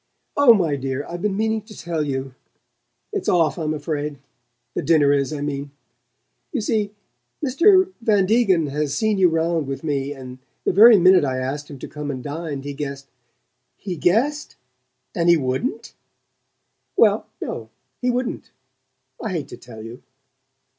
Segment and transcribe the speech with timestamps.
[0.35, 2.33] "Oh, my dear, I've been meaning to tell you
[3.13, 4.17] it's off, I'm afraid.
[4.73, 5.69] The dinner is, I mean.
[6.51, 6.89] You see,
[7.45, 7.93] Mr.
[8.01, 11.77] Van Degen has seen you 'round with me, and the very minute I asked him
[11.77, 13.09] to come and dine he guessed"
[13.85, 14.55] "He guessed
[15.13, 15.93] and he wouldn't?"
[16.97, 17.69] "Well, no.
[18.01, 18.49] He wouldn't.
[19.23, 20.01] I hate to tell you."